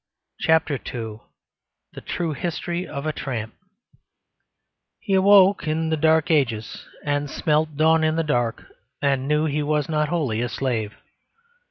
CHAPTER 0.39 0.79
II 0.83 1.19
TRUE 1.95 2.33
HISTORY 2.33 2.87
OF 2.87 3.05
A 3.05 3.13
TRAMP 3.13 3.53
He 4.99 5.13
awoke 5.13 5.67
in 5.67 5.91
the 5.91 5.95
Dark 5.95 6.31
Ages 6.31 6.87
and 7.05 7.29
smelt 7.29 7.77
dawn 7.77 8.03
in 8.03 8.15
the 8.15 8.23
dark, 8.23 8.63
and 8.99 9.27
knew 9.27 9.45
he 9.45 9.61
was 9.61 9.87
not 9.87 10.09
wholly 10.09 10.41
a 10.41 10.49
slave. 10.49 10.95